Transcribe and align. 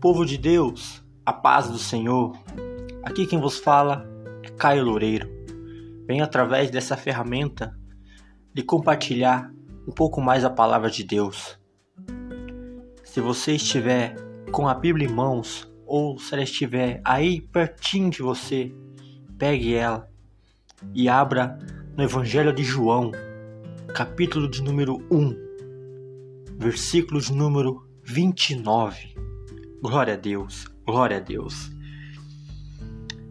Povo 0.00 0.24
de 0.24 0.38
Deus, 0.38 1.04
a 1.26 1.32
paz 1.32 1.68
do 1.68 1.76
Senhor. 1.76 2.38
Aqui 3.02 3.26
quem 3.26 3.40
vos 3.40 3.58
fala 3.58 4.08
é 4.44 4.48
Caio 4.48 4.84
Loureiro. 4.84 5.28
Venho 6.06 6.22
através 6.22 6.70
dessa 6.70 6.96
ferramenta 6.96 7.76
lhe 8.54 8.62
compartilhar 8.62 9.52
um 9.88 9.90
pouco 9.90 10.20
mais 10.20 10.44
a 10.44 10.50
palavra 10.50 10.88
de 10.88 11.02
Deus. 11.02 11.58
Se 13.02 13.20
você 13.20 13.56
estiver 13.56 14.14
com 14.52 14.68
a 14.68 14.74
Bíblia 14.74 15.08
em 15.08 15.12
mãos 15.12 15.68
ou 15.84 16.16
se 16.16 16.32
ela 16.32 16.44
estiver 16.44 17.00
aí 17.04 17.40
pertinho 17.40 18.08
de 18.08 18.22
você, 18.22 18.72
pegue 19.36 19.74
ela 19.74 20.08
e 20.94 21.08
abra 21.08 21.58
no 21.96 22.04
Evangelho 22.04 22.52
de 22.52 22.62
João, 22.62 23.10
capítulo 23.92 24.48
de 24.48 24.62
número 24.62 25.04
1, 25.10 26.56
versículo 26.56 27.20
de 27.20 27.32
número 27.32 27.84
29. 28.04 29.27
Glória 29.80 30.14
a 30.14 30.16
Deus, 30.16 30.66
glória 30.84 31.18
a 31.18 31.20
Deus. 31.20 31.70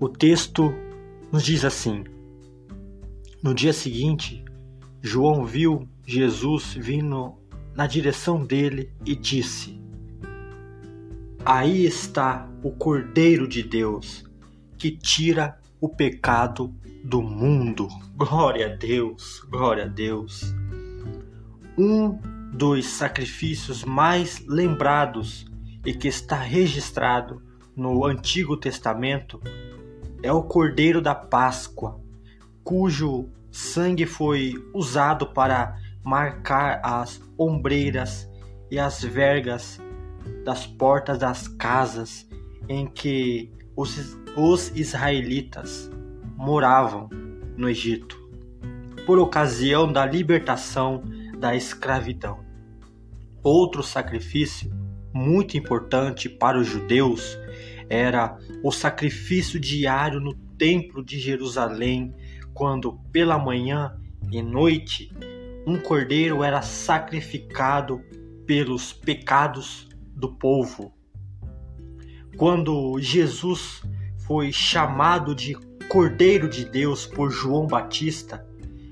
O 0.00 0.08
texto 0.08 0.74
nos 1.30 1.44
diz 1.44 1.64
assim: 1.64 2.02
No 3.40 3.54
dia 3.54 3.72
seguinte, 3.72 4.44
João 5.00 5.44
viu 5.44 5.88
Jesus 6.04 6.74
vindo 6.74 7.34
na 7.76 7.86
direção 7.86 8.44
dele 8.44 8.92
e 9.06 9.14
disse: 9.14 9.80
Aí 11.44 11.86
está 11.86 12.50
o 12.60 12.72
Cordeiro 12.72 13.46
de 13.46 13.62
Deus 13.62 14.24
que 14.76 14.90
tira 14.90 15.56
o 15.80 15.88
pecado 15.88 16.74
do 17.04 17.22
mundo. 17.22 17.86
Glória 18.16 18.66
a 18.66 18.76
Deus, 18.76 19.40
glória 19.48 19.84
a 19.84 19.88
Deus. 19.88 20.52
Um 21.78 22.18
dos 22.52 22.84
sacrifícios 22.86 23.84
mais 23.84 24.44
lembrados 24.48 25.51
e 25.84 25.92
que 25.92 26.08
está 26.08 26.36
registrado 26.36 27.42
no 27.74 28.04
Antigo 28.04 28.56
Testamento 28.56 29.40
é 30.22 30.32
o 30.32 30.42
Cordeiro 30.42 31.00
da 31.00 31.14
Páscoa, 31.14 32.00
cujo 32.62 33.28
sangue 33.50 34.06
foi 34.06 34.54
usado 34.72 35.26
para 35.26 35.76
marcar 36.04 36.80
as 36.82 37.20
ombreiras 37.38 38.30
e 38.70 38.78
as 38.78 39.02
vergas 39.02 39.80
das 40.44 40.66
portas 40.66 41.18
das 41.18 41.48
casas 41.48 42.28
em 42.68 42.86
que 42.86 43.50
os, 43.76 44.16
os 44.36 44.70
israelitas 44.76 45.90
moravam 46.36 47.08
no 47.56 47.68
Egito, 47.68 48.18
por 49.04 49.18
ocasião 49.18 49.92
da 49.92 50.06
libertação 50.06 51.02
da 51.38 51.54
escravidão. 51.54 52.40
Outro 53.42 53.82
sacrifício 53.82 54.70
muito 55.12 55.56
importante 55.56 56.28
para 56.28 56.58
os 56.58 56.66
judeus 56.66 57.38
era 57.88 58.38
o 58.62 58.72
sacrifício 58.72 59.60
diário 59.60 60.20
no 60.20 60.34
Templo 60.34 61.04
de 61.04 61.18
Jerusalém, 61.18 62.14
quando 62.54 62.98
pela 63.12 63.38
manhã 63.38 64.00
e 64.30 64.40
noite 64.40 65.12
um 65.66 65.78
cordeiro 65.78 66.42
era 66.42 66.62
sacrificado 66.62 68.00
pelos 68.46 68.92
pecados 68.92 69.88
do 70.14 70.32
povo. 70.32 70.92
Quando 72.36 72.98
Jesus 72.98 73.82
foi 74.26 74.50
chamado 74.50 75.34
de 75.34 75.54
Cordeiro 75.88 76.48
de 76.48 76.64
Deus 76.64 77.06
por 77.06 77.30
João 77.30 77.66
Batista, 77.66 78.46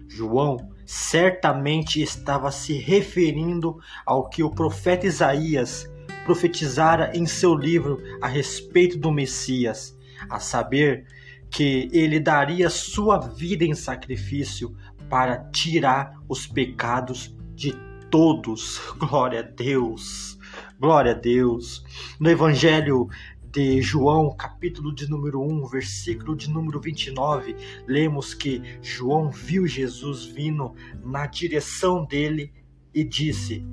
João 0.07 0.59
certamente 0.85 2.03
estava 2.03 2.51
se 2.51 2.75
referindo 2.75 3.79
ao 4.05 4.29
que 4.29 4.43
o 4.43 4.51
profeta 4.51 5.07
Isaías 5.07 5.90
profetizara 6.25 7.13
em 7.15 7.27
seu 7.27 7.55
livro 7.55 8.03
a 8.21 8.27
respeito 8.27 8.99
do 8.99 9.11
Messias, 9.11 9.97
a 10.29 10.39
saber 10.39 11.07
que 11.51 11.89
ele 11.93 12.21
daria 12.21 12.71
sua 12.71 13.19
vida 13.19 13.65
em 13.65 13.75
sacrifício 13.75 14.77
para 15.09 15.39
tirar 15.51 16.17
os 16.29 16.47
pecados 16.47 17.35
de 17.55 17.75
todos. 18.11 18.81
Glória 18.97 19.41
a 19.41 19.43
Deus. 19.43 20.39
Glória 20.79 21.13
a 21.13 21.15
Deus. 21.15 21.85
No 22.19 22.31
Evangelho 22.31 23.09
de 23.51 23.83
João, 23.83 24.35
capítulo 24.37 24.95
de 24.95 25.11
número 25.11 25.43
1, 25.43 25.67
versículo 25.67 26.37
de 26.37 26.49
número 26.49 26.81
29, 26.81 27.57
lemos 27.87 28.33
que 28.33 28.63
João 28.81 29.31
viu 29.31 29.67
Jesus 29.67 30.25
vindo 30.25 30.73
na 31.05 31.27
direção 31.27 32.05
dele 32.05 32.53
e 32.95 33.03
disse: 33.03 33.65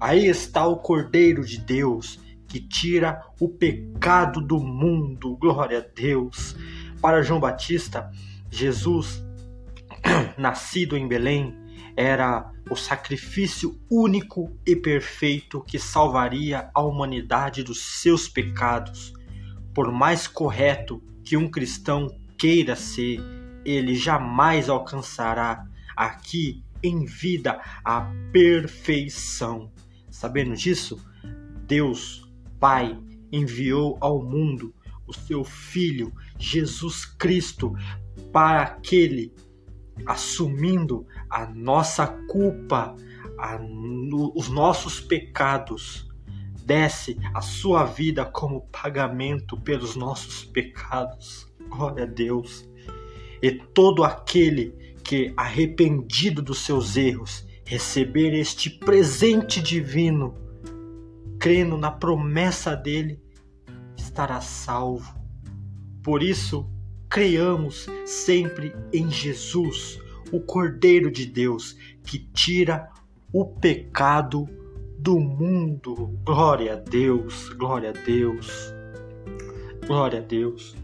Aí 0.00 0.26
está 0.26 0.66
o 0.66 0.76
Cordeiro 0.76 1.44
de 1.44 1.58
Deus 1.58 2.20
que 2.46 2.60
tira 2.60 3.22
o 3.40 3.48
pecado 3.48 4.40
do 4.40 4.58
mundo. 4.58 5.36
Glória 5.36 5.78
a 5.78 5.94
Deus. 5.94 6.54
Para 7.00 7.22
João 7.22 7.40
Batista, 7.40 8.10
Jesus, 8.50 9.24
nascido 10.36 10.96
em 10.96 11.08
Belém, 11.08 11.54
era 11.96 12.50
o 12.70 12.76
sacrifício 12.76 13.80
único 13.90 14.54
e 14.66 14.76
perfeito 14.76 15.62
que 15.62 15.78
salvaria 15.78 16.70
a 16.74 16.82
humanidade 16.82 17.62
dos 17.62 17.80
seus 18.02 18.28
pecados. 18.28 19.14
Por 19.72 19.90
mais 19.90 20.26
correto 20.26 21.02
que 21.24 21.36
um 21.36 21.50
cristão 21.50 22.08
queira 22.36 22.76
ser, 22.76 23.18
ele 23.64 23.94
jamais 23.94 24.68
alcançará 24.68 25.64
aqui 25.96 26.62
em 26.82 27.04
vida 27.04 27.60
a 27.84 28.02
perfeição. 28.30 29.72
Sabendo 30.16 30.56
disso, 30.56 30.98
Deus 31.66 32.26
Pai 32.58 32.98
enviou 33.30 33.98
ao 34.00 34.22
mundo 34.24 34.74
o 35.06 35.12
seu 35.12 35.44
Filho 35.44 36.10
Jesus 36.38 37.04
Cristo 37.04 37.74
para 38.32 38.62
aquele 38.62 39.34
assumindo 40.06 41.06
a 41.28 41.44
nossa 41.44 42.06
culpa, 42.30 42.96
a, 43.38 43.60
os 44.34 44.48
nossos 44.48 45.00
pecados, 45.00 46.08
desce 46.64 47.18
a 47.34 47.42
sua 47.42 47.84
vida 47.84 48.24
como 48.24 48.66
pagamento 48.68 49.60
pelos 49.60 49.96
nossos 49.96 50.46
pecados. 50.46 51.46
Glória 51.68 52.04
a 52.04 52.06
Deus. 52.06 52.66
E 53.42 53.52
todo 53.52 54.02
aquele 54.02 54.96
que, 55.04 55.34
arrependido 55.36 56.40
dos 56.40 56.60
seus 56.60 56.96
erros, 56.96 57.45
receber 57.66 58.32
este 58.32 58.70
presente 58.70 59.60
divino, 59.60 60.34
crendo 61.38 61.76
na 61.76 61.90
promessa 61.90 62.76
dele, 62.76 63.20
estará 63.96 64.40
salvo. 64.40 65.14
Por 66.02 66.22
isso, 66.22 66.70
creiamos 67.10 67.86
sempre 68.06 68.72
em 68.92 69.10
Jesus, 69.10 70.00
o 70.30 70.40
Cordeiro 70.40 71.10
de 71.10 71.26
Deus, 71.26 71.76
que 72.04 72.20
tira 72.32 72.88
o 73.32 73.44
pecado 73.44 74.48
do 74.96 75.18
mundo. 75.18 76.16
Glória 76.24 76.74
a 76.74 76.76
Deus, 76.76 77.48
glória 77.50 77.90
a 77.90 77.92
Deus, 77.92 78.72
glória 79.84 80.20
a 80.20 80.22
Deus. 80.22 80.76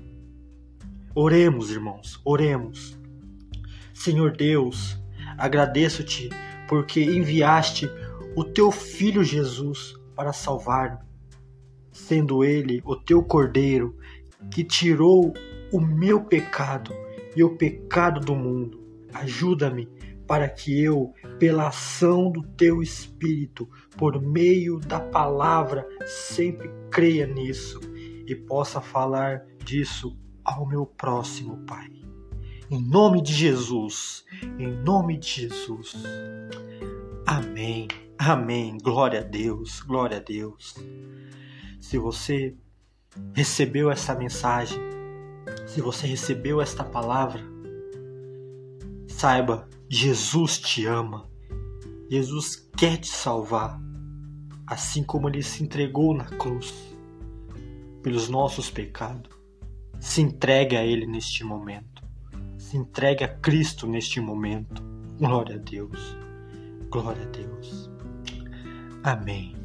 Oremos, 1.14 1.70
irmãos, 1.70 2.20
oremos. 2.24 2.98
Senhor 3.94 4.36
Deus, 4.36 4.98
agradeço-te 5.38 6.28
porque 6.72 7.02
enviaste 7.02 7.86
o 8.34 8.42
teu 8.42 8.72
filho 8.72 9.22
Jesus 9.22 9.94
para 10.16 10.32
salvar-me, 10.32 11.04
sendo 11.92 12.42
ele 12.42 12.80
o 12.82 12.96
teu 12.96 13.22
cordeiro 13.22 13.94
que 14.50 14.64
tirou 14.64 15.34
o 15.70 15.78
meu 15.78 16.24
pecado 16.24 16.90
e 17.36 17.44
o 17.44 17.58
pecado 17.58 18.20
do 18.20 18.34
mundo. 18.34 18.80
Ajuda-me 19.12 19.86
para 20.26 20.48
que 20.48 20.82
eu, 20.82 21.12
pela 21.38 21.68
ação 21.68 22.32
do 22.32 22.42
teu 22.42 22.80
Espírito, 22.80 23.68
por 23.98 24.18
meio 24.18 24.80
da 24.80 24.98
palavra, 24.98 25.86
sempre 26.06 26.70
creia 26.90 27.26
nisso 27.26 27.80
e 28.26 28.34
possa 28.34 28.80
falar 28.80 29.44
disso 29.62 30.18
ao 30.42 30.66
meu 30.66 30.86
próximo, 30.86 31.58
Pai. 31.66 31.90
Em 32.72 32.80
nome 32.80 33.20
de 33.20 33.34
Jesus, 33.34 34.24
em 34.58 34.66
nome 34.82 35.18
de 35.18 35.42
Jesus. 35.42 35.92
Amém, 37.26 37.86
amém. 38.16 38.78
Glória 38.78 39.20
a 39.20 39.22
Deus, 39.22 39.80
glória 39.80 40.16
a 40.16 40.20
Deus. 40.20 40.76
Se 41.78 41.98
você 41.98 42.56
recebeu 43.34 43.90
essa 43.90 44.14
mensagem, 44.14 44.80
se 45.66 45.82
você 45.82 46.06
recebeu 46.06 46.62
esta 46.62 46.82
palavra, 46.82 47.44
saiba, 49.06 49.68
Jesus 49.86 50.56
te 50.56 50.86
ama. 50.86 51.28
Jesus 52.08 52.56
quer 52.74 52.96
te 52.96 53.08
salvar, 53.08 53.78
assim 54.66 55.04
como 55.04 55.28
ele 55.28 55.42
se 55.42 55.62
entregou 55.62 56.16
na 56.16 56.24
cruz 56.24 56.72
pelos 58.02 58.30
nossos 58.30 58.70
pecados. 58.70 59.30
Se 60.00 60.22
entregue 60.22 60.74
a 60.74 60.82
ele 60.82 61.06
neste 61.06 61.44
momento 61.44 62.01
se 62.72 62.78
entregue 62.78 63.22
a 63.22 63.28
Cristo 63.28 63.86
neste 63.86 64.18
momento. 64.18 64.82
Glória 65.18 65.56
a 65.56 65.58
Deus. 65.58 66.16
Glória 66.90 67.22
a 67.22 67.26
Deus. 67.26 67.90
Amém. 69.04 69.61